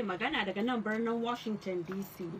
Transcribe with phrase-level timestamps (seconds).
[0.00, 2.30] ke magana daga nan birnin Washington DC.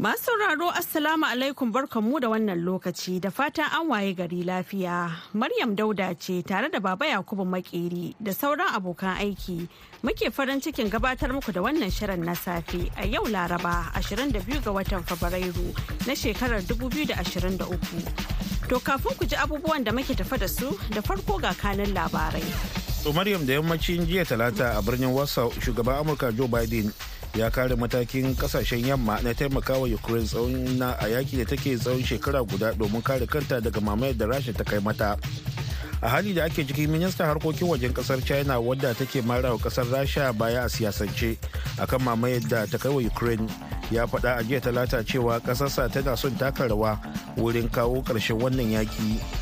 [0.00, 5.10] Masu sauraro Assalamu alaikum barkanmu da wannan lokaci da fatan an waye gari lafiya.
[5.34, 9.68] Maryam Dauda ce tare da Baba Yakubu Makeri da sauran abokan aiki.
[10.02, 14.72] Muke farin cikin gabatar muku da wannan shirin na safe a yau Laraba 22 ga
[14.72, 15.72] watan Fabrairu
[16.06, 18.68] na shekarar 2023.
[18.68, 22.91] To kafin ku ji abubuwan da muke tafa da su da farko ga kanin labarai.
[23.10, 26.92] Maryam da yammacin jiya talata a birnin Warsaw shugaban Amurka Joe Biden
[27.34, 32.04] ya kare matakin ƙasashen yamma na taimakawa Ukraine tsawon na a yaki da take tsawon
[32.06, 35.18] shekara guda domin kare kanta daga mamayar da Rasha ta kai mata.
[36.00, 40.32] A hali da ake cikin ministan harkokin wajen ƙasar China wadda take marawa ƙasar Rasha
[40.38, 41.36] baya a siyasance
[41.82, 43.50] akan mamayar da ta kai wa Ukraine
[43.90, 47.00] ya faɗa a jiya talata cewa ƙasarsa tana son taka rawa
[47.36, 49.41] wurin kawo ƙarshen wannan yaki.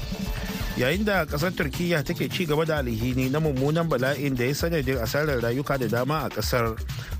[0.81, 4.97] Yayin da ƙasar turkiyya take ci gaba da alhini na mummunan bala'in da ya sanadin
[4.97, 6.73] asarar rayuka da dama a ƙasar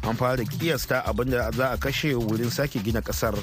[0.09, 3.37] an fara kiyasta abin da za a kashe wurin sake gina ƙasar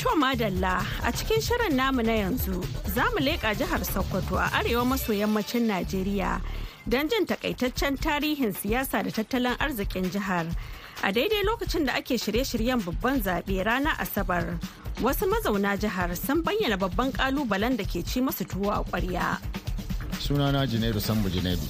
[0.00, 4.86] To madalla a cikin shirin namu na yanzu za mu leƙa jihar Sokoto a arewa
[4.88, 6.40] maso yammacin Najeriya
[6.88, 10.48] don jin takaitaccen tarihin siyasa da tattalin arzikin jihar.
[11.04, 14.56] A daidai lokacin da ake shirye-shiryen babban zaɓe ranar Asabar.
[15.02, 19.38] Wasu mazauna jihar sun bayyana babban kalubalen da ke ci masu tuwo a kwarya.
[20.20, 21.62] sunana janairu sambu janairu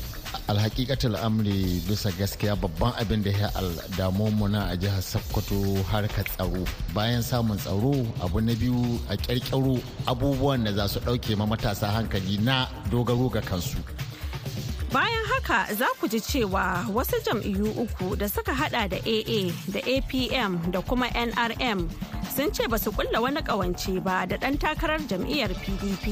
[0.48, 3.48] alhakikatar amri bisa gaskiya babban abin da ya
[3.96, 6.64] damu mu na a jihar sokoto harkar tsaro.
[6.94, 9.78] Bayan samun tsaro abu na biyu a kyarkyaro
[10.10, 13.78] abubuwan da za su ɗauke ma matasa hankali na dogaro ga kansu.
[14.92, 19.78] Bayan haka za ku ji cewa wasu jam'iyyu uku da suka hada da AA da
[19.86, 21.86] APM da kuma NRM
[22.40, 26.04] sun ce ba su kulla wani kawance ba da ɗan takarar jam'iyyar PDP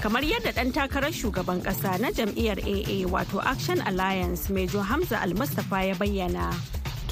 [0.00, 5.84] kamar yadda ɗan takarar shugaban ƙasa na jam'iyyar AA wato Action Alliance Mejo Hamza Almustapha
[5.84, 6.56] ya bayyana.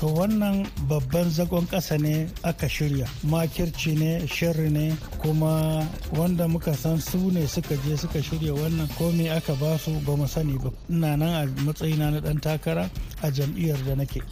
[0.01, 5.85] to wannan babban zagon ƙasa ne aka shirya makirci ne shirri ne kuma
[6.17, 10.17] wanda muka san su ne suka je suka shirya wannan komai aka ba su ba
[10.17, 12.89] mu sani ba ina nan a matsayina na ɗan takara
[13.23, 14.23] a jam'iyyar da nake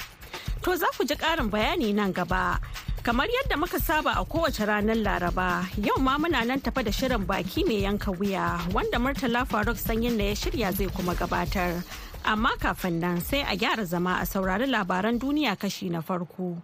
[0.65, 2.57] To za ku ji ƙarin bayani nan gaba.
[3.04, 7.26] Kamar yadda muka saba a kowace ranar Laraba, yau ma muna nan tafa da shirin
[7.26, 11.84] baki mai yanka wuya wanda Murtala Faruk sanyin da ya shirya zai kuma gabatar.
[12.25, 16.56] Amma kafin nan sai a gyara zama a saurari labaran duniya kashi na farko.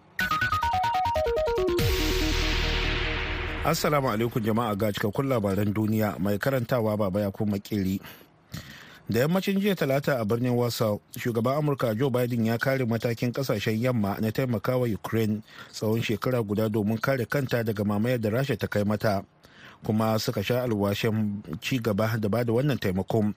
[3.64, 8.00] assalamu alaikum jama'a ga cikakkun labaran duniya mai karantawa baba ya kuma makeri
[9.08, 13.80] da yammacin jiya talata a birnin wasa shugaban amurka joe biden ya kare matakin ƙasashen
[13.82, 18.66] yamma na taimakawa ukraine tsawon shekara guda domin kare kanta daga mamayar da rasha ta
[18.66, 19.24] kai mata
[19.84, 23.34] kuma suka sha alwashin ci gaba da ba da wannan taimakon.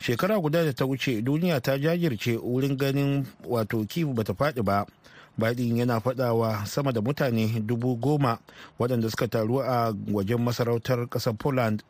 [0.00, 4.86] Shekara guda da ta wuce duniya ta jajirce wurin ganin wato kivu bata faɗi ba.
[5.38, 8.38] Biden yana faɗawa sama da mutane dubu goma
[8.78, 11.82] waɗanda suka taru a wajen masarautar ƙasar poland.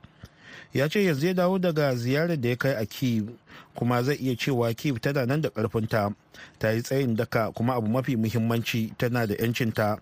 [0.75, 3.29] Ya ce yanzu ya dawo daga ziyarar da ya kai a kiev
[3.75, 6.15] kuma zai iya cewa kiev tana nan da ƙarfinta.
[6.59, 9.99] Ta yi tsayin daka kuma abu mafi muhimmanci tana da 'yancinta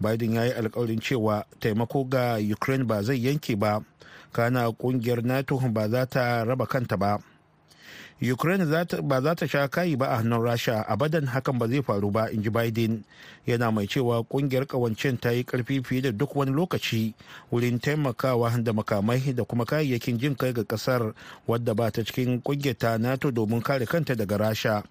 [0.00, 3.80] biden ya yi alkawarin cewa taimako ga ukraine ba zai yanke ba.
[4.32, 7.18] Kana ƙungiyar nato ba za ta raba kanta ba.
[8.22, 8.64] Ukraine
[9.02, 10.86] ba za ta sha kayi ba a hannun rasha.
[10.88, 13.02] Abadan hakan ba zai faru ba in ji biden.
[13.46, 17.14] Yana mai cewa ƙungiyar kawancin ta yi ƙarfi fiye da duk wani lokaci
[17.50, 21.12] wurin taimakawa da makamai da kuma kayayyakin jin kai ga ƙasar
[21.46, 24.82] wadda ba ta cikin ƙungiyar ta nato domin kare kanta daga rasha.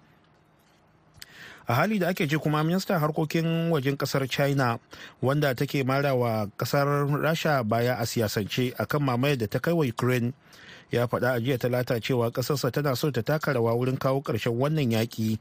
[1.66, 4.78] A hali da ake ce kuma ministan harkokin wajen ƙasar china
[5.22, 10.34] wanda take marawa ƙasar rasha baya a siyasance akan mamayar da ta kai wa ukraine
[10.90, 14.52] ya faɗa a jiya talata cewa ƙasarsa tana so ta taka rawa wurin kawo ƙarshen
[14.58, 15.38] wannan yaƙi.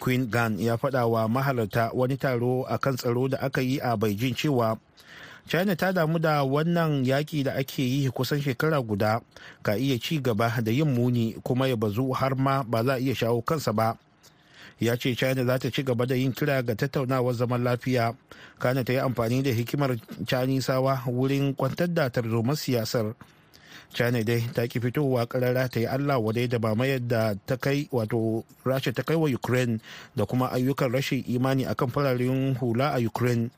[0.00, 3.96] Queen gan ya faɗa wa mahalarta wani taro a kan tsaro da aka yi a
[3.96, 4.78] beijing cewa
[5.48, 9.20] china ta damu da wannan yaƙi da ake yi kusan shekara guda
[9.62, 12.98] ka iya ci gaba da yin muni kuma ya bazu har ma ba za a
[12.98, 13.96] iya shawo kansa ba.
[14.80, 18.14] Ya ce china za ta ci gaba da yin kira ga tattaunawar zaman lafiya.
[18.58, 19.96] Kana ta yi amfani da hikimar
[20.26, 23.14] canisawa wurin kwantar da tarzomar siyasar.
[23.92, 27.56] China dai ta ki fitowa karara ta yi allah wadai da ba mayar da ta
[27.56, 29.80] kai wato rasha ta kai wa ukraine
[30.16, 33.50] da kuma ayyukan rashin imani akan fararen hula a ukraine.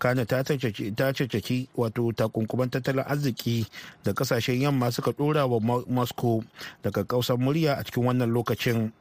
[0.00, 3.66] Kana ta caccaki wato takunkuman tattalin arziki
[4.04, 6.42] da ƙasashen yamma suka dora wa moscow
[6.82, 8.92] daga kausar murya a cikin wannan lokacin.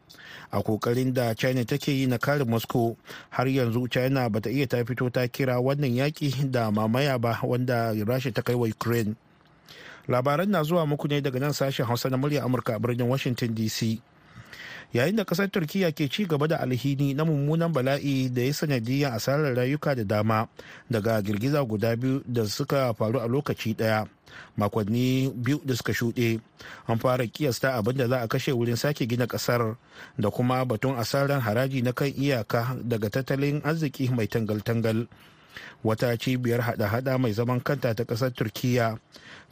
[0.51, 2.97] A ƙoƙarin da china take yi na kare moscow
[3.29, 7.93] har yanzu china bata iya ta fito ta kira wannan yaki da mamaya ba wanda
[8.05, 9.15] rasha ta kai wa ukraine.
[10.09, 13.53] Labaran na zuwa muku ne daga nan sashen hausa na murya amurka a birnin washington
[13.55, 14.01] dc
[14.93, 19.13] yayin da ƙasar turkiya ke ci gaba da alhini na mummunan bala'i da ya sanadiyar
[19.13, 20.49] asarar rayuka da dama
[20.89, 24.09] daga girgiza guda biyu da suka faru a lokaci ɗaya
[24.57, 26.41] makonni biyu da suka shuɗe.
[26.89, 29.77] An fara kiyasta abin da za a kashe wurin sake gina ƙasar
[30.17, 35.05] da kuma batun asarar haraji na kan iyaka daga tattalin arziki mai tangal-tangal.
[35.83, 38.97] Wata cibiyar hada-hada mai zaman kanta ta ƙasar turkiya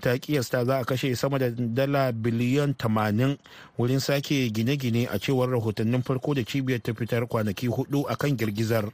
[0.02, 3.38] ta kiyasta za a kashe sama da dala biliyan 80
[3.78, 8.38] wurin sake gine-gine a cewar rahotannin farko da cibiyar ta fitar kwanaki huɗu a kan
[8.38, 8.92] girgizar.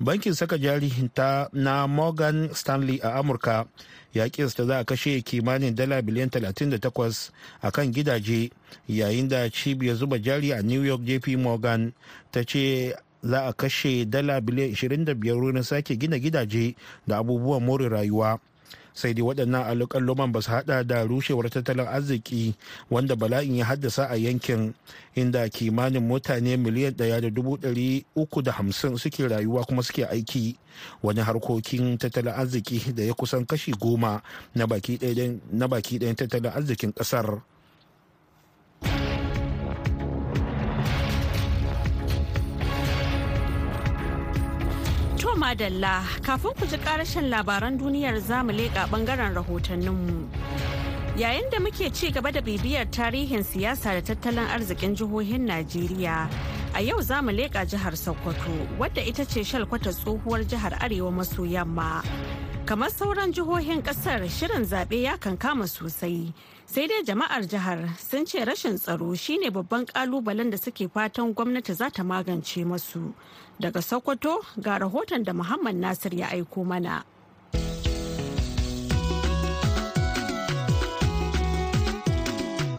[0.00, 3.66] Bankin saka jari ta na morgan stanley a amurka
[4.14, 7.30] ya kiyasta za a kashe kimanin dala biliyan 38
[7.62, 8.50] a kan gidaje
[8.88, 11.92] yayin da cibiyar zuba jari a new york jp morgan
[12.30, 16.74] ta ce za a kashe dala biliyan 25 wurin sake gina gidaje
[17.06, 18.38] da abubuwan more rayuwa
[18.98, 22.54] sai dai waɗannan alƙalluman ba su hada da rushewar tattalin arziki
[22.90, 24.74] wanda bala'in ya haddasa a yankin
[25.14, 30.02] inda kimanin mutane miliyan ɗaya da dubu ɗari uku da hamsin suke rayuwa kuma suke
[30.04, 30.58] aiki
[31.02, 34.22] wani harkokin tattalin arziki da ya kusan kashi goma
[34.54, 37.38] na baki ɗayan tattalin arzikin ƙasar.
[45.36, 50.28] Madalla kafin ku ji karashin labaran duniyar za mu leƙa ɓangaren rahotanninmu.
[51.16, 56.30] Yayin da muke ci gaba da bibiyar tarihin siyasa da tattalin arzikin jihohin Najeriya,
[56.74, 61.42] a yau za mu leƙa jihar Sokoto, wadda ita ce shalkwata tsohuwar jihar Arewa maso
[61.44, 62.02] yamma.
[62.66, 66.32] Kamar sauran jihohin ƙasar shirin zaɓe ya kankama sosai.
[66.66, 71.74] Sai dai jama'ar jihar sun ce rashin tsaro shine babban kalubalen da suke fatan gwamnati
[71.74, 73.14] za ta magance masu.
[73.58, 77.02] Daga Sokoto ga rahoton da Muhammad Nasir ya aiko mana.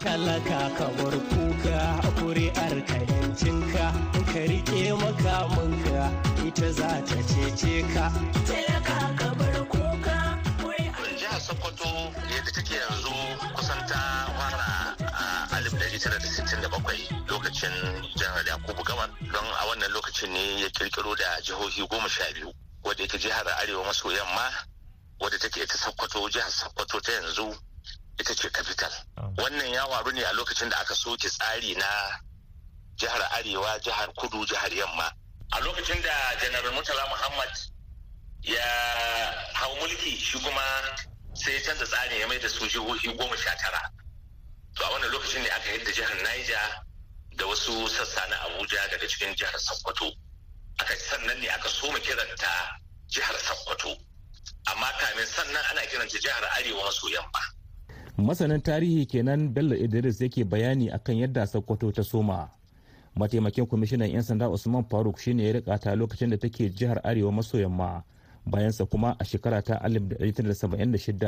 [0.00, 3.86] Talaka kamar kuka a kuri'ar kayancinka
[4.30, 6.02] ka riƙe makamanka
[6.46, 8.06] ita za ta cece ka.
[8.48, 9.39] Talaka kamar
[20.20, 22.52] lokacin ne ya kirkiro da jihohi goma sha biyu
[22.84, 24.52] wadda ita jihar Arewa maso yamma
[25.20, 27.56] wadda take ita Sokoto jihar Sokoto ta yanzu
[28.18, 28.92] ita ce capital.
[29.38, 31.86] Wannan ya waru ne a lokacin da aka soke tsari na
[32.96, 35.10] jihar Arewa jihar Kudu jihar Yamma.
[35.52, 37.50] A lokacin da Janar Murtala Muhammad
[38.42, 38.64] ya
[39.54, 40.62] hau mulki shi kuma
[41.34, 43.90] sai ya canza tsarin ya mai da su jihohi goma sha tara.
[44.76, 46.89] To a wannan lokacin ne aka yadda jihar Niger
[47.40, 50.04] da wasu sassa na Abuja daga cikin jihar Sokoto.
[50.80, 52.52] Aka sannan ne aka soma kiranta
[53.08, 53.90] jihar Sokoto.
[54.70, 57.40] Amma kamin sannan ana kiranta jihar Arewa maso yamma.
[58.18, 62.50] Masanin tarihi kenan Bello Idris yake bayani akan yadda Sokoto ta soma.
[63.16, 67.32] Mataimakin kwamishinan 'yan sanda Usman Faruk shine ya riƙa ta lokacin da take jihar Arewa
[67.32, 68.04] maso yamma.
[68.46, 71.18] Bayansa kuma a shekara ta 1976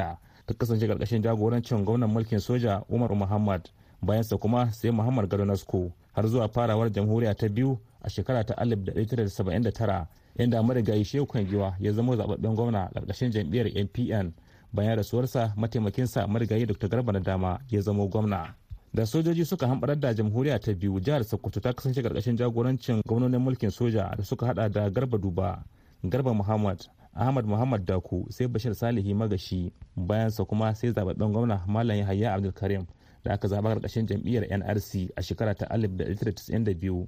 [0.46, 3.70] ta kasance ƙarƙashin jagorancin gwamnan mulkin soja Umar Muhammad.
[4.02, 8.54] Bayansa kuma sai Muhammad Gado Nasko har zuwa farawar jamhuriya ta biyu a shekara ta
[8.54, 10.06] 1979
[10.38, 14.32] inda marigayi Shehu Kwangiwa ya zama zababben gwamna ƙarƙashin jam'iyyar NPN
[14.72, 18.54] bayan rasuwarsa mataimakinsa marigayi dr garba na dama ya zamo gwamna.
[18.94, 23.40] Da sojoji suka hamɓarar da jamhuriya ta biyu jihar sokoto ta kasance ƙarƙashin jagorancin gwamnonin
[23.40, 25.64] mulkin soja da suka hada da garba duba
[26.04, 29.72] garba muhammad ahmad muhammad daku sai bashir salihi magashi.
[29.96, 32.86] Bayansa kuma sai zababben gwamna malam yahaya abdulkarim.
[33.24, 37.06] Da aka zaba ƙarƙashin jam'iyyar nrc a shekara ta 1992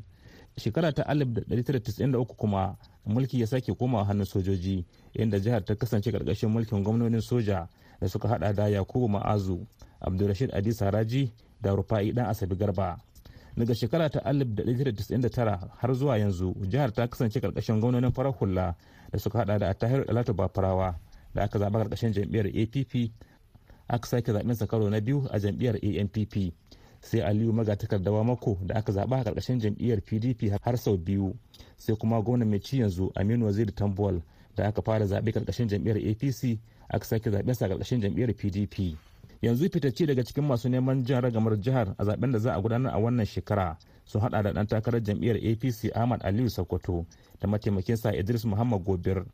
[0.57, 6.49] shekara ta 1993 kuma mulki ya sake komawa hannun sojoji inda jihar ta kasance ƙarƙashin
[6.51, 7.69] mulkin gwamnonin soja
[8.01, 9.67] da suka hada da yakubu ma'azu
[10.01, 12.99] abdulrashid adi saraji da rufa'i dan asabi garba.
[13.57, 18.75] Daga shekara ta 1999 har zuwa yanzu jihar ta kasance ƙarƙashin gwamnonin farar hula
[19.13, 20.95] da suka hada da attahir dalatu bafarawa
[21.35, 23.11] da aka zaba ƙarƙashin jam'iyyar app
[23.89, 26.53] aka sake zaɓen sa karo na biyu a jam'iyyar ampp
[27.01, 31.35] sai aliyu magatakardawa mako da aka zaba a ƙarƙashin jam'iyyar pdp har sau biyu.
[31.77, 34.23] Sai kuma gwamna mai ci yanzu aminu waziri tambuwal
[34.57, 38.97] da aka fara zaɓe ƙarƙashin jam'iyyar apc aka sake zaɓen sa ƙarƙashin jam'iyyar pdp
[39.43, 42.95] yanzu fitacce daga cikin masu neman jin ragamar jihar a zaɓen da za a gudanar
[42.95, 43.77] a wannan shekara
[44.07, 47.05] sun hada da dan takarar jam'iyyar apc ahmad aliyu sokoto
[47.41, 49.25] da mataimakinsa idris muhammad gobir.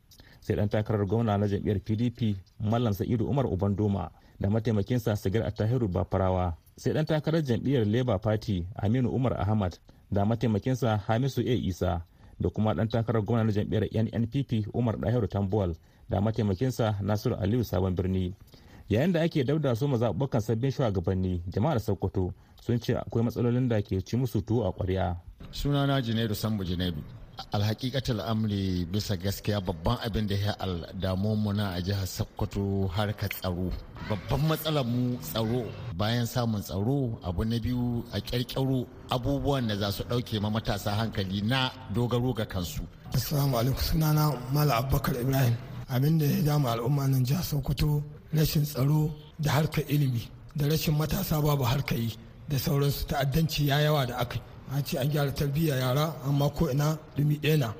[0.41, 5.87] Sai dan takarar gwamna na jam'iyyar pdp mallam sa'idu umar ubandoma da mataimakinsa sigir attahiru
[5.87, 6.53] bafarawa.
[6.77, 9.77] Sai dan takarar jam'iyyar labour party aminu umar ahmad
[10.11, 11.53] da mataimakinsa hamisu a.
[11.53, 12.01] Isa
[12.39, 15.75] da kuma dan takarar gwamna na jam'iyyar nnpp umar dahiru tambuwal
[16.09, 18.33] da mataimakinsa nasiru aliyu sabon birni.
[18.89, 23.81] Yayin da ake dauda su mazaɓuɓɓukan sabbin shugabanni jama'ar sokoto sun ce akwai matsalolin da
[23.81, 25.15] ke ci musu tuwo a ƙwarya.
[25.51, 27.01] Sunana junaidu sambu junaidu.
[27.53, 30.55] Alhakikatar amri bisa gaskiya babban abin da ya
[30.93, 33.71] damu mu na a jihar sokoto harkar tsaro.
[34.09, 35.63] Babban matsalar mu tsaro.
[35.97, 40.91] Bayan samun tsaro abu na biyu a kyarkyaro abubuwan da za su ɗauke ma matasa
[40.95, 42.81] hankali na dogaro ga kansu.
[43.13, 43.83] Assalamu alaikum.
[43.83, 44.23] Sunana
[44.53, 45.55] mala abubakar ibrahim.
[45.89, 50.23] Abin da ya damu al'umma nan jihar sokoto rashin tsaro da harkar ilimi
[50.55, 52.11] da rashin matasa babu harkar yi
[52.49, 53.05] da sauransu.
[53.07, 54.39] Ta'addanci ya yawa da aka
[54.71, 57.73] a ce an gyara tarbiyya yara amma ko ina dumi ɗaya na.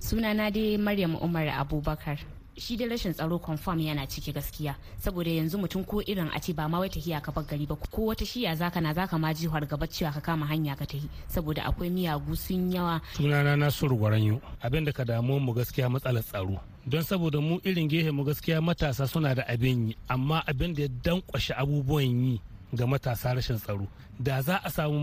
[0.00, 2.18] Sunana dai maryam umar abubakar.
[2.56, 4.74] Shi da rashin tsaro confirm yana ciki gaskiya.
[4.98, 7.74] Saboda yanzu mutum ko irin a ce ba ma wata hiya ka bar gari ba
[7.76, 11.08] ko wata shiya zaka na zaka ma ji gaba cewa ka kama hanya ka tahi.
[11.28, 13.00] Saboda akwai miyagu sun yawa.
[13.16, 14.40] Sunana nasiru gwaranyo.
[14.62, 16.60] Abin da ka damu mu gaskiya matsalar tsaro.
[16.86, 20.82] Don saboda mu irin gehe mu gaskiya matasa suna da abin yi amma abin da
[20.82, 22.40] ya dankwashe abubuwan yi
[22.76, 23.86] ga matasa rashin tsaro.
[24.20, 24.98] Da za a samu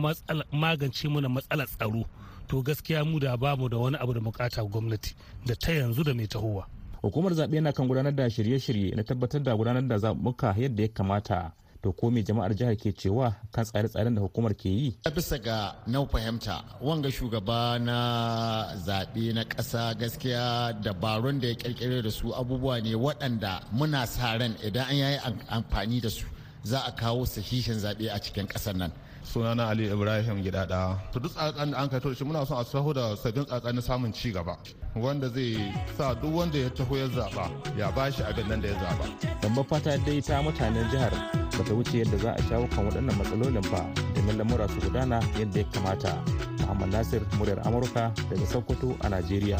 [0.51, 2.05] magance mana matsalar tsaro
[2.47, 6.03] to gaskiya mu da ba mu da wani abu da buƙata gwamnati da ta yanzu
[6.03, 6.65] da mai tahowa.
[7.01, 10.89] Hukumar zaɓe na kan gudanar da shirye-shirye na tabbatar da gudanar da zaɓuɓɓuka yadda ya
[10.93, 11.51] kamata.
[11.81, 14.97] To ko me jama'ar jihar ke cewa kan tsare-tsaren da hukumar ke yi?
[15.15, 22.03] Bisa ga nau fahimta wanga shugaba na zaɓe na ƙasa gaskiya dabarun da ya ƙirƙire
[22.03, 25.17] da su abubuwa ne waɗanda muna sa ran idan an yayi
[25.49, 26.25] amfani da su.
[26.63, 28.91] Za a kawo sahihin zaɓe a cikin ƙasar nan.
[29.24, 30.98] Sunana ali ibrahim gidada.
[31.13, 33.75] To duk tsatsan da an kai to shi muna son a saho da sabbin tsatsan
[33.75, 34.58] na samun ci gaba
[34.96, 38.74] wanda zai sa duk wanda ya taho ya zaba ya bashi abin nan da ya
[38.75, 39.06] zaba
[39.41, 41.12] babbar fata dai ta mutanen jihar
[41.58, 45.20] ba ta wuce yadda za a shawo kan waɗannan matsalolin ba domin lamura su gudana
[45.39, 46.13] yadda ya kamata.
[46.60, 49.58] Muhammad nasir muryar amurka daga sokoto a najeriya.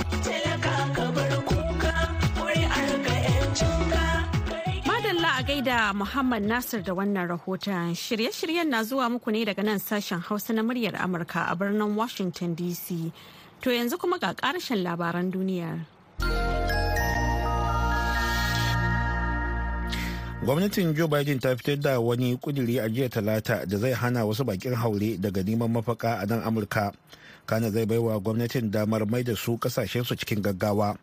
[5.52, 10.54] Gaida Muhammad Nasir da wannan rahoton shirye-shiryen na zuwa muku ne daga nan sashen Hausa
[10.54, 13.12] na muryar Amurka a birnin Washington DC.
[13.62, 15.84] To yanzu kuma ga ƙarshen labaran duniyar.
[20.46, 24.46] Gwamnatin Joe Biden ta fitar da wani kuduri a jiya talata da zai hana wasu
[24.48, 26.94] bakin haure daga neman mafaka a nan Amurka.
[27.46, 30.96] Kana zai baiwa gwamnatin damar mai da su kasashensu cikin gaggawa.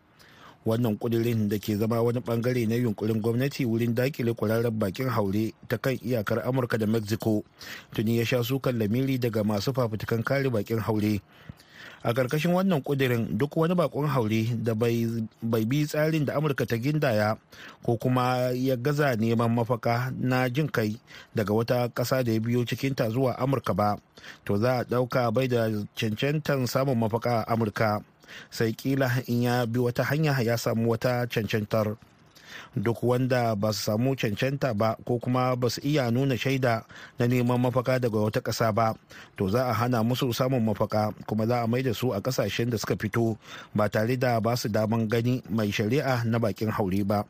[0.68, 5.52] Wannan kudirin da ke zama wani ɓangare na yunkurin gwamnati wurin daƙile kwararren bakin haure
[5.68, 7.42] ta kan iyakar amurka da mexico
[7.96, 11.20] tuni ya sha sukan lamiri daga masu fafutukan kare bakin haure.
[12.04, 16.76] A ƙarƙashin wannan kudirin duk wani bakon haure da bai bi tsarin da amurka ta
[16.76, 17.38] gindaya
[17.82, 21.00] ko kuma ya gaza neman mafaka na jin kai
[21.34, 23.96] daga wata ƙasa da ya biyo cikinta zuwa amurka ba
[24.44, 28.04] to za a ɗauka bai da cancantan samun mafaka a amurka.
[28.50, 31.96] Sai kila in ya bi wata hanya ya samu wata cancantar.
[32.76, 36.84] Duk wanda ba su samu cancanta ba ko kuma ba su iya nuna shaida
[37.18, 38.94] na neman mafaka daga wata ƙasa ba
[39.36, 42.70] to za a hana musu samun mafaka kuma za a mai da su a ƙasashen
[42.70, 43.36] da suka fito
[43.74, 47.24] ba tare da ba su daman gani mai shari'a na bakin haure ba.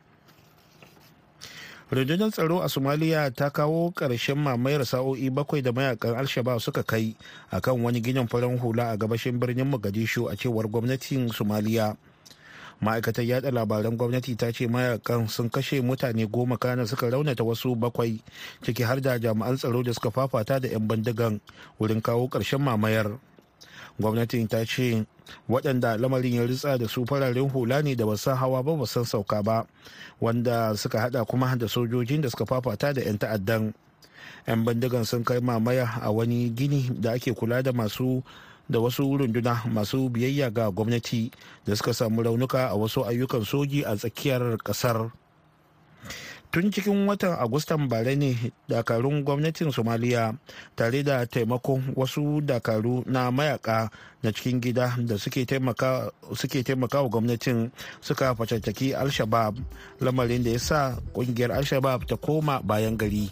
[1.89, 7.17] Rundunar tsaro a somaliya ta kawo ƙarshen mamayar sa'o'i bakwai da mayaƙan alshabab suka kai
[7.49, 11.97] akan wani ginin farin hula a gabashin birnin mogadishu a cewar gwamnatin somaliya
[12.81, 17.73] ma'aikatar yada labaran gwamnati ta ce mayaƙan sun kashe mutane goma kana suka raunata wasu
[17.75, 18.21] bakwai
[18.61, 21.41] ciki har da jami'an tsaro da suka fafata da 'yan bindigan
[21.81, 23.17] wurin kawo ƙarshen mamayar.
[23.99, 25.05] Gwamnatin ta ce
[25.49, 29.43] waɗanda lamarin ya ritsa da su fararen hula ne da basan hawa ba basan sauka
[29.43, 29.65] ba
[30.21, 33.73] wanda suka hada kuma da sojojin da suka fafata da 'yan ta'addan.
[34.47, 38.23] 'yan bindigan sun kai mamaya a wani gini da ake kula da masu
[38.69, 41.31] da wasu runduna masu biyayya ga gwamnati
[41.65, 45.11] da suka samu raunuka a wasu ayyukan soji a tsakiyar ƙasar
[46.49, 48.33] tun cikin watan agustan bare ne
[48.65, 50.33] dakarun gwamnatin somaliya
[50.75, 53.89] tare da taimakon wasu dakaru na mayaka
[54.25, 57.69] na cikin gida da suke taimaka wa gwamnatin
[58.01, 59.61] suka fatattaki al-shabab
[60.01, 60.79] lamarin da ya sa
[61.13, 63.29] ƙungiyar al-shabab ta koma bayan gari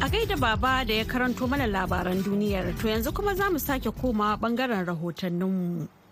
[0.00, 3.92] a gaida baba da ya karanto mana labaran duniyar to yanzu kuma za mu sake
[3.92, 6.03] koma ɓangaren rahotanninmu.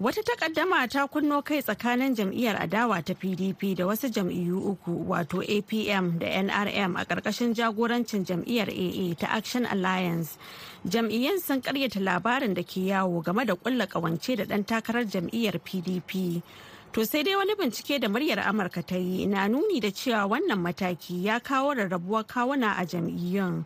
[0.00, 5.40] Wata takaddama ta kunno kai tsakanin jam'iyyar adawa ta PDP da wasu jam'iyyu uku wato
[5.40, 10.36] APM da NRM a ƙarƙashin jagorancin jam'iyyar AA ta Action Alliance.
[10.86, 15.56] Jam'iyyan sun karyata labarin da ke yawo game da ƙulla ƙawance da ɗan takarar jam'iyyar
[15.64, 16.42] PDP.
[16.92, 20.60] To sai dai wani bincike da muryar Amurka ta yi na nuni da cewa wannan
[20.60, 23.64] mataki ya kawo rarrabuwar kawuna a jam'iyyun.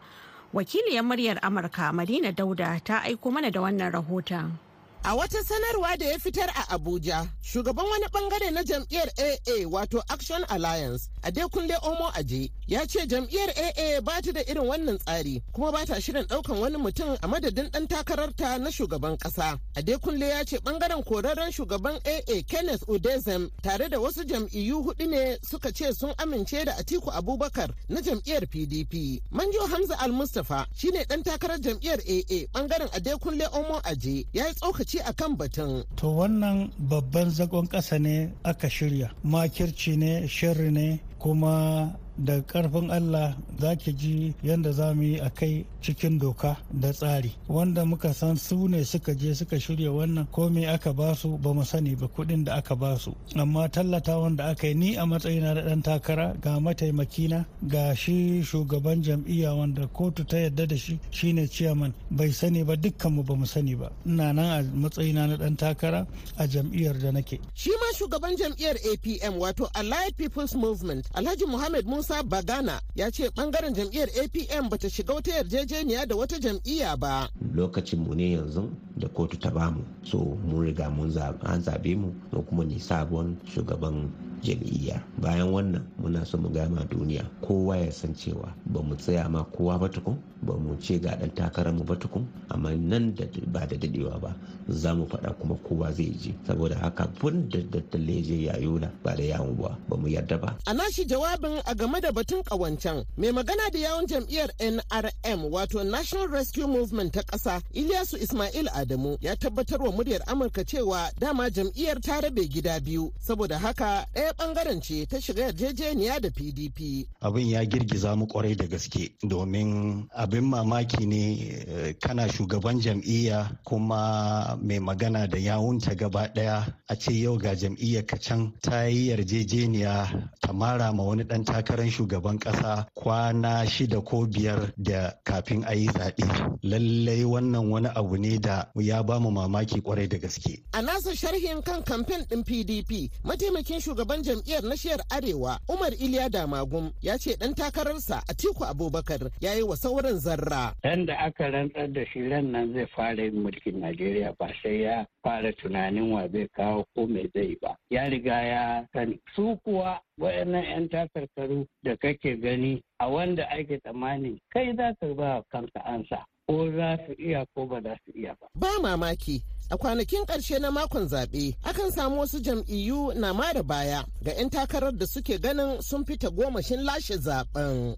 [0.54, 4.69] Wakiliyar muryar Amurka Madina Dauda ta aiko mana da wannan rahoton.
[5.04, 10.02] A wata sanarwa da ya fitar a Abuja, shugaban wani ɓangare na jam'iyyar AA wato
[10.10, 15.42] Action Alliance, Adekunle Omo Aje, ya ce jam'iyyar AA ba ta da irin wannan tsari
[15.52, 19.58] kuma ba ta shirin ɗaukan wani mutum a madadin dan takararta na shugaban kasa.
[19.74, 25.38] Adekunle ya ce ɓangaren korarren shugaban AA Kenneth Udezem tare da wasu jam'iyyu huɗu ne
[25.42, 29.22] suka ce sun amince da Atiku Abubakar na jam'iyyar PDP.
[29.32, 34.54] Manjo Hamza Al-Mustapha shine dan takarar jam'iyyar AA ɓangaren Adekunle Omo Aje ya yi
[34.90, 35.84] tsokaci a kan batun.
[35.96, 39.10] To wannan babban zagon ƙasa ne aka shirya.
[39.24, 45.18] Makirci ne, shirri ne, kuma da ƙarfin Allah za ki ji yadda za mu yi
[45.20, 47.32] a kai cikin doka da tsari.
[47.48, 51.52] Wanda muka san su ne suka je suka shirya wannan ko aka ba su ba
[51.54, 53.14] mu sani ba kuɗin da aka ba su.
[53.36, 58.42] Amma tallata wanda aka yi ni a matsayina da ɗan takara ga mataimakina ga shi
[58.44, 63.22] shugaban jam'iyya wanda kotu ta yarda da shi shine ciyaman bai sani ba dukkan mu
[63.22, 63.90] ba mu sani ba.
[64.06, 67.40] Ina nan a matsayina na ɗan takara a jam'iyyar da nake.
[67.54, 73.08] Shi ma shugaban jam'iyyar APM wato Allied People's Movement Alhaji Muhammad Musa Musa Bagana ya
[73.10, 77.28] ce ɓangaren jam'iyyar APM bata shiga wata yarjejeniya da wata jam'iyya ba.
[77.54, 81.06] Lokacin mu ne yanzu da kotu ta ba mu so mun riga mun
[81.46, 84.10] an zaɓe mu mu kuma ne sabon shugaban
[84.42, 85.02] jam'iyya.
[85.20, 89.44] Bayan wannan muna so mu gama duniya kowa ya san cewa ba mu tsaya ma
[89.44, 93.24] kowa ba tukun ba mu ce ga dan takarar mu ba tukun amma nan da
[93.52, 94.34] ba da dadewa ba
[94.68, 99.14] za mu faɗa kuma kowa zai je saboda haka bun da dattale je yayola ba
[99.16, 100.56] da yawon ba ba mu yarda ba.
[100.66, 105.84] A nashi jawabin a game da batun kawancan mai magana da yawon jam'iyyar NRM wato
[105.84, 111.50] National Rescue Movement ta ƙasa Ilyasu Ismail Adamu ya tabbatar wa muryar Amurka cewa dama
[111.50, 113.12] jam'iyyar ta rabe gida biyu.
[113.20, 117.06] Saboda haka ɗaya ɓangaren ce ta shiga yarjejeniya da PDP.
[117.20, 124.56] Abin ya girgiza mu ƙwarai da gaske domin abin mamaki ne kana shugaban jam'iyya kuma
[124.62, 129.08] mai magana da yawunta gaba ɗaya a ce yau ga jam'iyyar ka can ta yi
[129.10, 135.64] yarjejeniya ta mara ma wani ɗan takarar shugaban ƙasa kwana shida ko biyar da kafin
[135.66, 136.58] a yi zaɓe.
[136.62, 140.62] Lallai wannan wani abu ne da ya ba mu mamaki ƙwarai da gaske.
[140.72, 146.28] A nasa sharhin kan kamfen ɗin PDP mataimakin shugaban jam'iyyar na shiyar arewa umar iliya
[146.28, 150.74] damagum ya ce dan takararsa atiku abubakar ya yi wa sauran zarra.
[150.82, 154.82] Dan da aka rantsar da shi ran nan zai fara yin mulkin najeriya ba sai
[154.82, 157.76] ya fara tunanin wa zai kawo ko mai zai ba.
[157.90, 159.20] Ya riga ya sani.
[159.36, 165.06] Su kuwa wayannan 'yan takarkaru da kake gani a wanda ake tsammani kai za ka
[165.14, 166.24] ba kanka ansa.
[166.50, 168.46] Ko za su iya ko ba za su iya ba.
[168.54, 174.04] Ba mamaki a kwanakin ƙarshe na makon zaɓe akan samu wasu jam'iyyu na mara baya
[174.22, 177.96] ga 'yan takarar da suke ganin sun fita gomashin lashe zaɓen.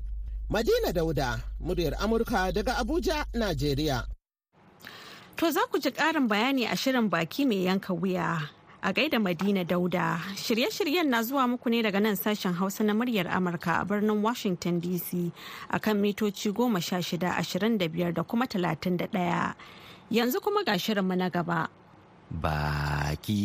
[0.51, 4.05] Madina Dauda, muryar Amurka daga Abuja, Najeriya.
[5.37, 8.51] To za ku ji ƙarin bayani a shirin baki mai yanka wuya.
[8.85, 13.29] A gaida Madina Dauda, shirye-shiryen na zuwa muku ne daga nan sashen Hausa na muryar
[13.31, 15.31] Amurka a birnin Washington DC
[15.71, 19.55] a kan mitoci goma sha shida ashirin da kuma talatin da ɗaya.
[20.11, 21.69] Yanzu kuma ga shirinmu na gaba.
[22.35, 23.39] Baki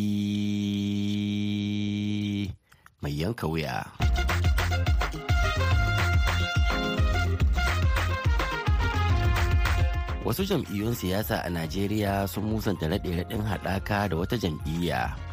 [3.00, 3.86] mai yanka wuya.
[10.26, 15.27] Wasu jam'iyyun siyasa a Najeriya sun musanta raɗe-raɗin haɗaka da wata jam'iyya.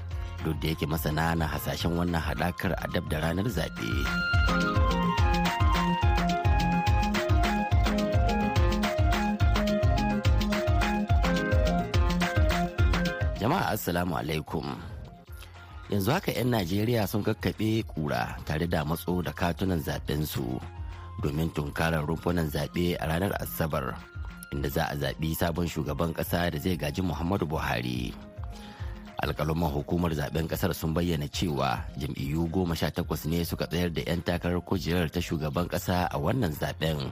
[0.46, 3.90] Duk da yake masana na hasashen wannan haɗakar a dab da ranar zaɓe.
[13.46, 14.66] jama'a assalamu alaikum
[15.90, 20.46] yanzu haka 'yan najeriya sun kakkaɓe kura tare da matso da katunan zaɓensu
[21.22, 23.94] domin tunkarar rumfunan zaɓe a ranar asabar
[24.54, 28.14] inda za a zaɓi sabon shugaban ƙasa da zai gaji muhammadu buhari
[29.24, 34.02] alkaluman hukumar zaɓen ƙasar sun bayyana cewa jam'iyyu goma sha takwas ne suka tsayar da
[34.02, 37.12] 'yan takarar kujerar ta shugaban kasa a wannan zaɓen.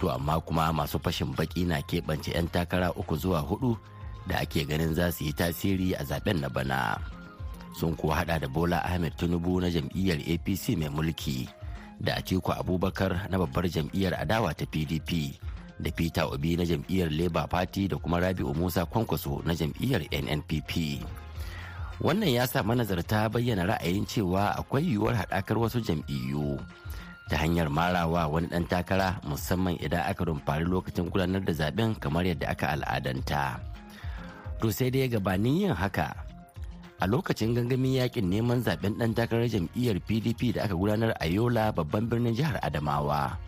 [0.00, 3.76] To amma kuma masu fashin baki na keɓance 'yan takara uku zuwa huɗu
[4.28, 6.96] da ake ganin za su yi tasiri a zaɓen na bana.
[7.78, 11.48] Sun kuwa hada da bola ahmed tinubu na jam'iyyar apc mai mulki
[12.00, 15.34] da atiku abubakar na babbar jam'iyyar adawa ta pdp
[15.80, 21.02] da peter obi na jam'iyyar labour party da kuma rabi'u musa kwankwaso na jam'iyyar nnpp
[21.98, 26.58] wannan ya sa manazarta bayyana ra'ayin cewa akwai yiwuwar haɗakar wasu jam'iyyu
[27.28, 32.24] ta hanyar marawa wani ɗan takara musamman idan aka rumfari lokacin gudanar da zaɓen kamar
[32.24, 33.60] yadda aka al'adanta.
[34.64, 36.16] To sai dai gabanin yin haka
[36.98, 41.70] a lokacin gangamin yaƙin neman zaɓen ɗan takarar jam'iyyar pdp da aka gudanar a yola
[41.72, 43.38] babban birnin jihar adamawa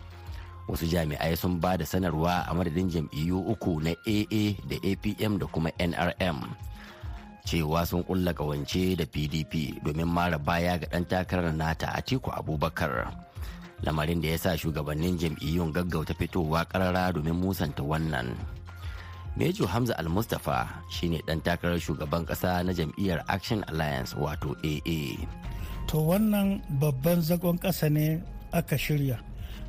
[0.67, 5.45] wasu jami'ai sun ba da sanarwa a madadin jam'iyyu uku na aa da apm da
[5.47, 6.39] kuma nrm
[7.45, 13.09] cewa sun kulla kawance da pdp domin mara baya ga ɗan takarar nata atiku abubakar
[13.81, 18.37] lamarin da ya sa shugabannin jam'iyyun gaggauta fitowa karara domin musanta wannan
[19.39, 25.23] Mejo Hamza Al-Mustapha shine ɗan takarar shugaban ƙasa na jam'iyyar Action Alliance wato AA.
[25.87, 28.19] To wannan babban zagon ƙasa ne
[28.51, 29.23] aka shirya.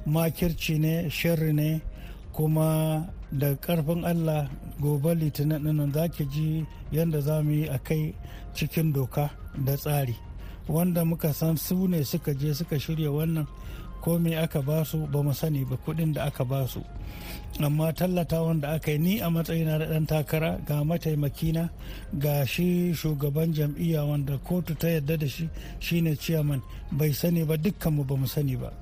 [0.07, 1.81] Makirci ne, shirri ne,
[2.33, 4.49] kuma da ƙarfin Allah
[4.81, 8.15] gobe litinin ɗin nan za ki ji yadda za mu yi a kai
[8.55, 9.31] cikin doka
[9.65, 10.17] da tsari.
[10.69, 13.47] Wanda muka san su ne suka je suka shirya wannan
[14.03, 16.83] ko me aka ba su ba mu sani ba kuɗin da aka ba su.
[17.61, 21.69] amma tallata wanda aka yi ni a matsayina da ɗan takara ga mataimakina
[22.15, 27.57] ga shi shugaban jam'iyya wanda kotu ta yarda da shi shine ciyaman bai sani ba
[27.57, 28.73] dukkanmu ba mu sani ba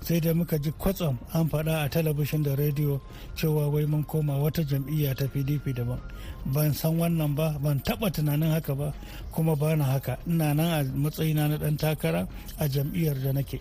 [0.00, 3.00] sai da muka ji kwatsam an faɗa a talabishin da rediyo
[3.36, 6.00] cewa wai mun koma wata jam'iyya ta pdp daban
[6.46, 8.92] ban san wannan ba ban taɓa tunanin haka ba
[9.32, 12.26] kuma ba na haka ina nan a matsayina na ɗan takara
[12.58, 13.60] a jam'iyyar da nake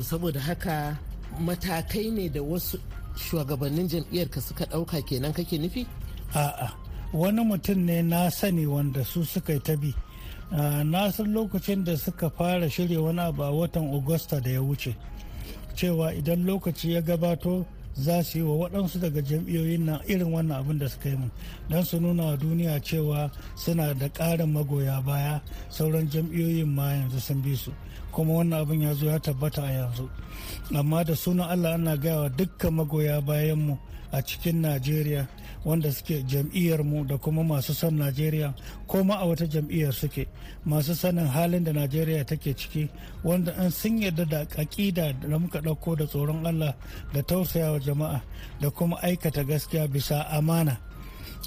[0.00, 0.98] saboda haka
[1.40, 2.78] matakai ne da wasu
[3.18, 5.86] shugabannin jam'iyyar ka suka ɗauka kenan kake nufi?
[6.34, 6.72] A'a,
[7.12, 9.94] wani mutum ne na sani wanda su suka yi ta bi.
[10.84, 14.94] Na san lokacin da suka fara shirya wani abu a watan Agusta da ya wuce.
[15.78, 17.64] Cewa idan lokaci ya gabato
[17.94, 21.30] za su yi wa waɗansu daga jam'iyyoyin nan irin wannan abin da suka yi min
[21.70, 27.20] don su nuna wa duniya cewa suna da ƙarin magoya baya sauran jam'iyyoyin ma yanzu
[27.20, 27.70] sun bi su.
[28.10, 30.08] Kuma wannan abin ya zo ya tabbata a yanzu.
[30.74, 33.78] Amma da sunan allah ana gaya wa dukkan magoya bayanmu
[34.12, 35.26] a cikin najeriya
[35.64, 38.54] wanda suke jam'iyyarmu da kuma masu son najeriya
[38.86, 40.26] ko ma a wata jam'iyyar suke.
[40.66, 42.88] Masu sanin halin da najeriya take ciki
[43.24, 46.74] wanda an sun yarda da aƙida da muka ɗauko da tsoron allah
[47.12, 48.22] da tausayawa jama'a
[48.60, 50.78] da kuma aikata gaskiya bisa amana.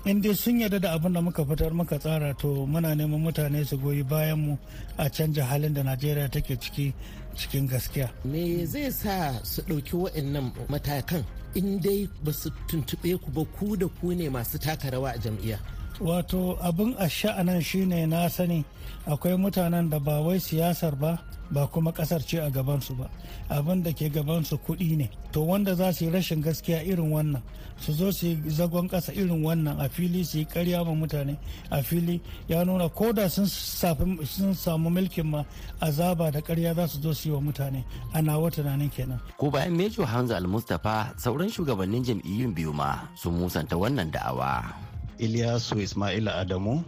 [0.05, 3.65] In dai sun yarda da abin da muka fitar muka tsara to muna neman mutane
[3.65, 4.57] su goyi bayan mu
[4.97, 6.93] a canja halin da najeriya take ciki
[7.35, 8.09] cikin gaskiya.
[8.25, 11.23] Me zai sa su ɗauki waɗannan matakan
[11.55, 15.17] in dai ba su tuntuɓe ku ba ku da ku ne masu taka rawa a
[15.23, 15.57] jam'iyya?
[16.01, 18.65] Wato abin a sha'anan shine na sani
[19.05, 21.19] akwai mutanen da ba wai siyasar ba
[21.51, 23.09] ba kuma ƙasar ce a gabansu ba.
[23.49, 25.09] Abin da ke gabansu kuɗi ne.
[25.31, 27.41] To wanda za su yi rashin gaskiya irin wannan
[27.77, 31.37] su zo su yi zagon ƙasa irin wannan a fili su yi karya ma mutane
[31.69, 35.43] a fili ya nuna ko da sun samu mulkin ma
[35.81, 37.83] azaba da karya za su zo su yi wa mutane.
[38.13, 39.19] Ana wa tunanin kenan.
[39.37, 44.90] Ko bayan mejo hanzu al-mustapha sauran shugabannin jam'iyyun biyu ma sun musanta wannan da'awa.
[45.21, 46.81] Ilyasu Ismaila Adamu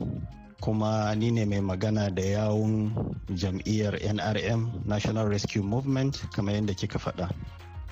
[0.62, 2.90] kuma ni ne mai magana da yawun
[3.30, 7.30] jam'iyyar NRM National Rescue Movement kamar yadda kika faɗa.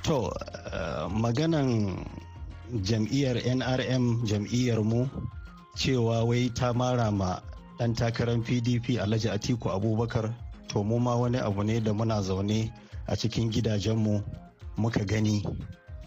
[0.04, 0.34] To,
[0.73, 1.93] uh, maganan
[2.82, 5.06] jam'iyyar NRM jam'iyyar mu
[5.77, 7.38] cewa wai ta mara ma
[7.77, 10.34] ɗan takarar PDP Alhaji Atiku Abubakar
[10.67, 12.73] to mu ma wani abu ne da muna zaune
[13.08, 14.23] a cikin gidajenmu
[14.77, 15.45] muka gani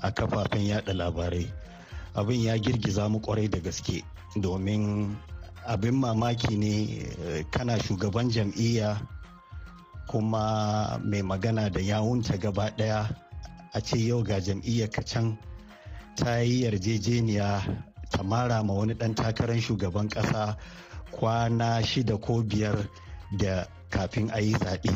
[0.03, 1.47] a kafafen yada labarai.
[2.15, 4.03] abin ya girgiza mu ƙwarai da gaske
[4.37, 5.17] domin
[5.67, 6.75] abin mamaki ne
[7.51, 9.01] kana shugaban jam'iyya
[10.09, 13.09] kuma mai magana da yawunta gaba ɗaya
[13.73, 15.39] a ce yau ga jam'iyyar ka can
[16.17, 17.63] ta yi yarjejeniya
[18.11, 20.57] ta mara ma wani dan takarar shugaban kasa
[21.11, 22.79] kwana shida ko biyar
[23.39, 24.91] da kafin a yi zaɓe.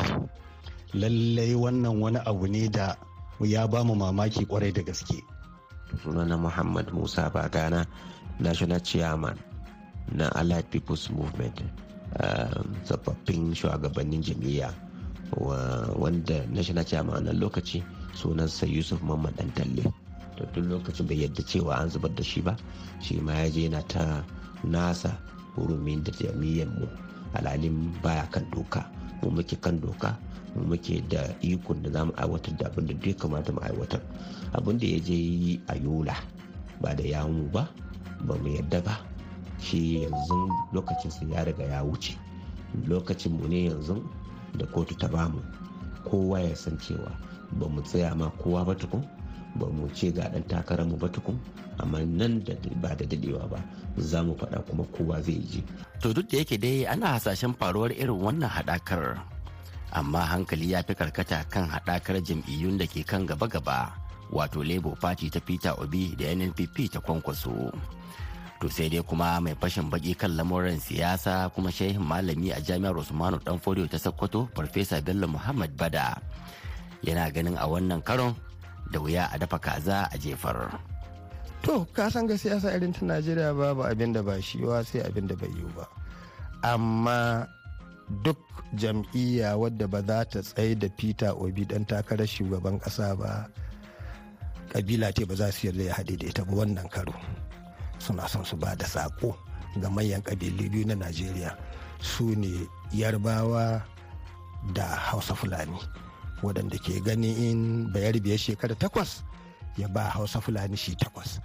[0.94, 2.96] Lallai wannan wani abu ne da
[3.40, 5.22] ya ba mu mamaki ƙwarai da gaske.
[6.03, 7.87] Sunana muhammad musa bagana.
[8.40, 9.37] National chairman
[10.14, 11.61] na allied people's movement
[12.85, 14.72] tsofaffin shugabannin jam'iyya
[15.98, 17.83] wanda national chairman na lokaci
[18.16, 19.85] sunansa yusuf mamman dan talle
[20.38, 22.55] to duk lokacin bai yadda cewa an zubar da shi ba
[23.03, 24.22] shi ma ya je yana ta
[24.64, 25.18] nasa
[25.59, 26.87] hurumin da jami'an mu.
[27.37, 28.87] Alalin baya kan doka
[29.20, 30.14] mu muke kan doka
[30.57, 34.01] mu muke da ikon da za mu aiwatar da abin da duk kamata mu aiwatar.
[34.57, 36.14] Abin da ya je yi a yola
[36.81, 37.68] ba da yawun ba
[38.26, 38.94] ba mu yadda ba.
[39.61, 42.14] Shi yanzu lokacinsa ya riga ya wuce.
[42.87, 44.02] Lokacin mu ne yanzu
[44.57, 45.40] da kotu ta ba mu
[46.09, 47.12] kowa ya san cewa
[47.61, 49.04] ba mu tsaya ma kowa ba tukun
[49.61, 51.37] ba mu ce ga dan takarar mu ba tukun
[51.83, 53.61] amma nan da ba da dadewa ba
[53.98, 55.61] za mu faɗa kuma kowa zai ji.
[56.00, 59.18] to duk da yake dai ana hasashen faruwar irin wannan haɗakar
[59.92, 63.97] amma hankali ya fi karkata kan haɗakar jam'iyyun da ke kan gaba-gaba.
[64.32, 67.72] Wato labour party ta peter obi da nnpp ta kwankwaso.
[68.58, 72.96] To sai dai kuma mai fashin baki kan lamuran siyasa kuma shehin malami a jami'ar
[72.98, 76.18] usmanu danfodiyo ta sokoto farfesa bello muhammad ba da.
[77.06, 78.34] Yana ganin a wannan karon
[78.90, 80.74] da wuya a dafa kaza a jefar.
[81.62, 85.06] To ka san ga siyasa irin ta najeriya babu abin da ba shi wa sai
[85.06, 85.86] abin da bai yiwu ba.
[86.66, 87.46] Amma
[88.26, 88.38] duk
[88.74, 93.46] jam'iyya wadda ba za ta tsaye da peter obi dan takarar shugaban kasa ba
[94.68, 97.12] kabila ce ba za su yarda ya haɗe da ita ba wannan karo.
[97.98, 99.35] Suna son su ba da saƙo
[99.81, 101.57] ga manyan ƙabilu biyu na najeriya.
[102.00, 103.83] Su ne yarbawa
[104.74, 105.78] da hausa fulani
[106.42, 109.22] waɗanda ke gani in bayar biyar shekara takwas
[109.76, 111.40] ya ba hausa fulani shi takwas.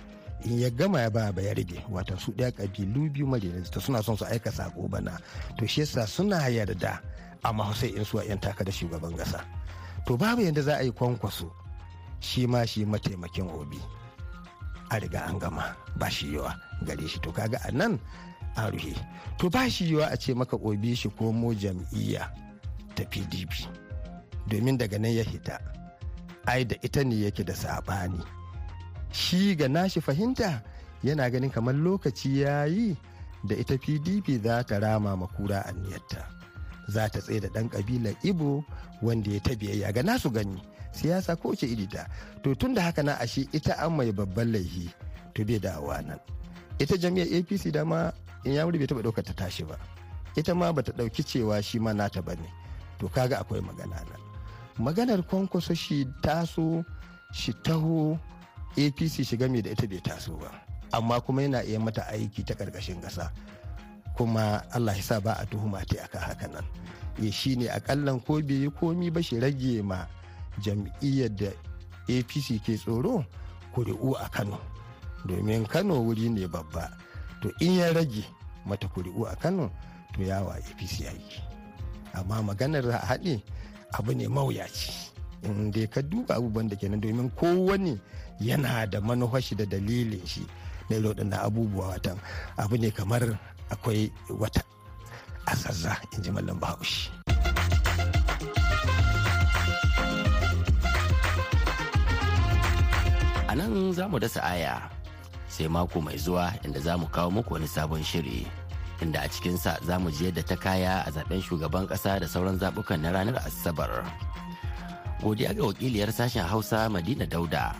[0.45, 4.25] In ya gama ya ba bayarbe watan su ɗaya ƙabilu biyu majalisa suna son su
[4.25, 5.17] aika sako bana.
[5.57, 6.99] To shi yasa suna yarda
[7.43, 9.41] amma sai in su yan taka da shugaban ƙasa.
[10.05, 11.49] To babu yadda za a yi kwankwaso
[12.23, 13.79] shi ma shi mataimakin obi.
[14.89, 16.55] A riga an gama ba shi yawa
[16.87, 17.19] gare shi.
[17.19, 17.99] To kaga a nan
[18.55, 18.95] a ruhe.
[19.37, 22.23] To ba shi yawa a ce maka obi shi komo jam'iyya
[22.95, 23.51] ta pdp
[24.47, 25.59] domin daga nan ya hita
[26.47, 28.23] ai da ita ne yake da saɓani.
[29.11, 30.63] Shi ga nashi fahimta
[31.03, 32.95] yana ganin kamar lokaci ya yi
[33.43, 36.23] da ita pdp za ta rama makura aniyarta
[36.87, 38.63] za ta tsaye da ɗan ƙabilar ibo
[39.01, 40.61] wanda ya ta biyayya ga nasu gani.
[40.93, 42.05] Siyasa ko ce iri ta.
[42.45, 44.87] To tun da haka na ashe ita an mai babban laihi
[45.33, 46.19] to bai dawowa nan.
[46.79, 48.11] Ita jami'ar apc da ma
[48.45, 49.75] in ya bai taɓa ɗaukar ta tashi ba.
[50.37, 52.49] Ita ma bata ɗauki cewa shi ma nata ba ne.
[52.99, 54.21] To kaga akwai magana nan.
[54.79, 56.85] Maganar kwankwaso shi taso
[57.33, 58.17] shi taho
[58.77, 60.49] apc shiga mai da ita bai taso ba.
[60.93, 63.33] Amma kuma yana iya mata aiki ta ƙarƙashin ƙasa.
[64.17, 66.65] Kuma allah ya sa ba a tuhuma ta akan haka nan.
[67.17, 70.05] Ya shi ne akallan ko bai yi komi ba shi rage ma
[70.61, 71.49] jam'iyyar da
[72.09, 73.25] apc ke tsoro
[73.73, 74.59] kuri'u a kano.
[75.25, 76.89] Domin kano wuri ne babba.
[77.41, 78.23] To in ya rage
[78.65, 79.71] mata kuri'u a kano
[80.13, 81.41] to yawa apc aiki
[82.13, 83.41] amma maganar haɗe
[83.97, 84.91] abu ne mawuyaci.
[85.43, 87.99] In dai ka duba abubuwan da kenan domin kowane
[88.39, 90.45] yana da manufashi da dalilin shi
[90.89, 92.17] na irin abubuwa watan
[92.57, 93.23] abu ne kamar
[93.69, 94.61] akwai wata
[95.45, 97.11] asazza in ji mallam bahaushe.
[104.03, 104.83] Za mu dasa aya
[105.47, 108.43] sai mako mai zuwa inda za mu kawo muku wani sabon shiri
[108.99, 112.59] inda a cikinsa za mu je da ta kaya a zaɓen shugaban kasa da sauran
[112.59, 114.03] zabukan na ranar asabar.
[115.23, 117.71] Godiya ga wakiliyar sashen hausa madina dauda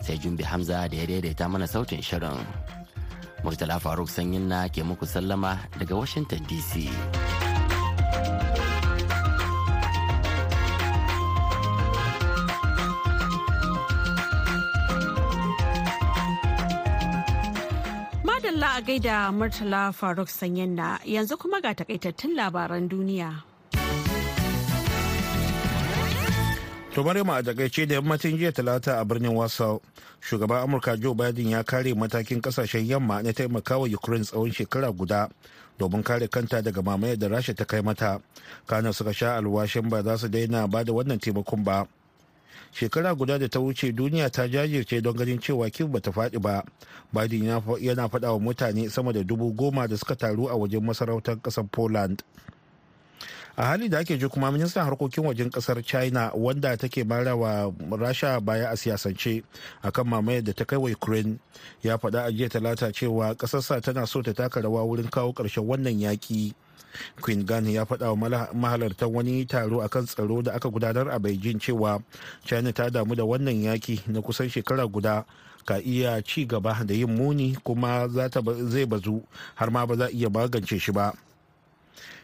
[0.00, 2.40] sai jumbi hamza da ya daidaita mana sautin shirin.
[3.44, 6.88] Murtala faruk sanyin na ke muku sallama daga washington dc
[18.80, 23.42] gaida Murtala Faruk Sanyanna yanzu kuma ga takaitattun labaran duniya.
[26.94, 29.78] To a taƙaice da yammacin jiya talata a birnin Warsaw,
[30.20, 35.28] shugaban Amurka Joe Biden ya kare matakin ƙasashen yamma na taimakawa Ukraine tsawon shekara guda
[35.78, 38.20] domin kare kanta daga mamayar da Rasha ta kai mata.
[38.66, 41.86] Kana suka sha alwashin ba za su daina ba da wannan taimakon ba.
[42.72, 46.64] Shekara guda da ta wuce duniya ta jajirce don ganin cewa Kiev bata faɗi ba.
[47.12, 51.36] Biden yana faɗa wa mutane sama da dubu goma da suka taru a wajen masarautar
[51.42, 52.22] ƙasar Poland.
[53.60, 57.70] A hali da ake ji kuma ministan harkokin wajen ƙasar china wanda take mara wa
[57.98, 59.42] rasha baya a siyasance
[59.84, 61.36] akan mamayar da ta kai wa ukraine
[61.82, 65.66] ya faɗa a jiya talata cewa ƙasarsa tana so ta taka rawa wurin kawo ƙarshen
[65.68, 66.54] wannan yaƙi.
[67.20, 71.60] Queen gan ya faɗa wa mahalartan wani taro akan tsaro da aka gudanar a beijing
[71.60, 72.02] cewa
[72.44, 75.24] china ta damu da wannan yaƙi na kusan shekara guda
[75.66, 79.20] ka iya ci gaba da yin muni kuma zai bazu
[79.54, 81.12] har ma ba za iya magance shi ba.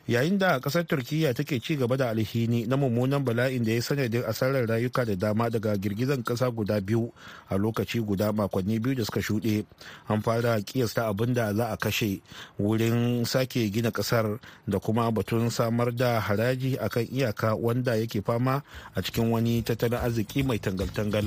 [0.09, 4.23] Yayin da ƙasar turkiyya take ci gaba da alhini na mummunan bala'in da ya sanadin
[4.23, 7.11] asarar rayuka da dama daga girgizan kasa guda biyu
[7.51, 9.65] a lokaci guda makonni biyu da suka shuɗe
[10.09, 12.23] an fara kiyasta abin da za a kashe
[12.59, 14.39] wurin sake gina ƙasar
[14.69, 18.63] da kuma batun samar da haraji akan iyaka wanda yake fama
[18.95, 21.27] a cikin wani tattalin arziki mai tangal-tangal.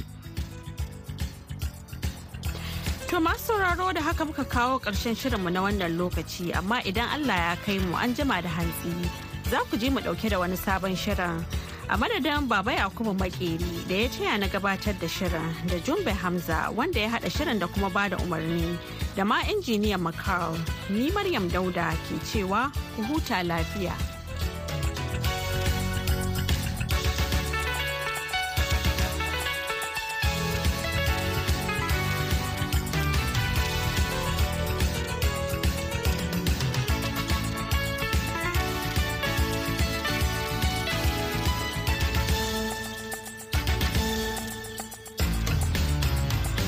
[3.09, 7.35] To masu sauraro da haka muka kawo ƙarshen shirinmu na wannan lokaci amma idan Allah
[7.35, 8.93] ya kai mu an jima da hantsi
[9.49, 11.43] za ku ji mu ɗauke da wani sabon shirin.
[11.89, 16.69] A madadin Baba Yakubu Makeri da ya taya na gabatar da shirin da Jumbe Hamza
[16.75, 18.77] wanda ya haɗa shirin da kuma ba da umarni
[19.15, 20.53] da ma injiniyan Makar
[20.91, 24.18] ni Maryam Dauda ke cewa ku huta lafiya.